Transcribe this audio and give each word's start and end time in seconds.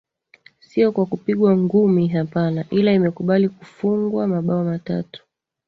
sio 0.59 0.91
kwa 0.91 1.05
kupigwa 1.05 1.57
ngumi 1.57 2.07
hapana 2.07 2.65
ila 2.69 2.93
imekubali 2.93 3.49
kufungwa 3.49 4.27
mabao 4.27 4.63
matatu 4.63 5.23